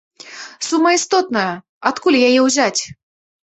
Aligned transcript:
Сума 0.67 0.93
істотная, 0.99 1.53
адкуль 1.91 2.19
яе 2.31 2.35
ўзяць? 2.49 2.81